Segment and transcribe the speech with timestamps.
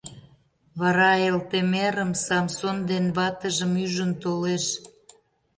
[0.79, 4.65] Вара Элтемерым, Самсон ден ватыжым ӱжын толеш.